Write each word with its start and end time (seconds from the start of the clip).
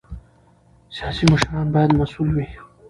سیاسي 0.95 1.25
مشران 1.31 1.67
باید 1.73 1.91
مسؤل 2.01 2.29
وي 2.35 2.45